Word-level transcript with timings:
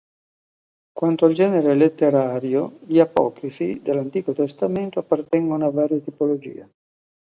Quanto 0.91 1.27
al 1.27 1.33
genere 1.33 1.75
letterario, 1.75 2.79
gli 2.87 2.99
apocrifi 2.99 3.81
dell'Antico 3.83 4.33
Testamento 4.33 4.97
appartengono 4.97 5.67
a 5.67 5.71
varie 5.71 6.01
tipologie. 6.03 6.71